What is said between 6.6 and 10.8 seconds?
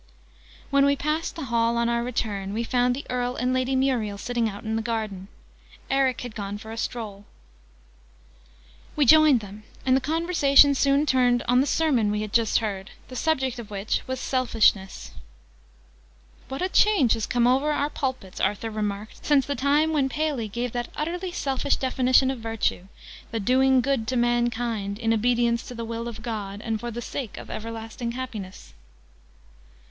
a stroll. We joined them, and the conversation